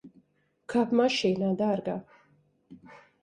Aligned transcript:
Kāp 0.73 0.95
mašīnā, 1.01 1.51
dārgā. 1.61 1.95